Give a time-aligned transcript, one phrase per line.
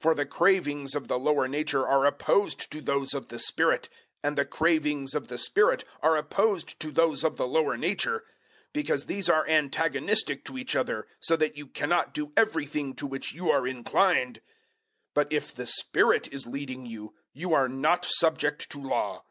[0.00, 3.88] 005:017 For the cravings of the lower nature are opposed to those of the Spirit,
[4.22, 8.26] and the cravings of the Spirit are opposed to those of the lower nature;
[8.74, 13.32] because these are antagonistic to each other, so that you cannot do everything to which
[13.32, 14.42] you are inclined.
[15.14, 19.24] 005:018 But if the Spirit is leading you, you are not subject to Law.